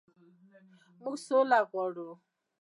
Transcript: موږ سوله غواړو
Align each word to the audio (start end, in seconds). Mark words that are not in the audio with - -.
موږ 1.01 1.15
سوله 1.27 1.59
غواړو 1.69 2.09